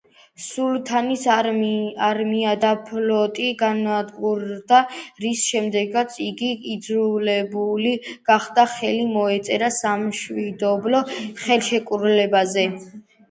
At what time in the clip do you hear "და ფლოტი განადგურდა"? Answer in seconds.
2.63-4.79